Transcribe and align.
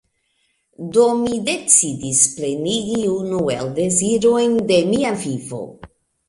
Do, 0.95 1.01
mi 1.17 1.35
decidis 1.49 2.21
plenigi 2.37 2.97
unu 3.17 3.43
el 3.57 3.69
dezirojn 3.77 4.57
de 4.73 4.81
mia 4.95 5.13
vivo. 5.27 5.63